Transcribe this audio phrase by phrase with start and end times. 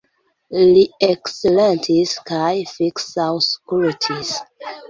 [0.69, 4.35] Li eksilentis kaj fiksaŭskultis.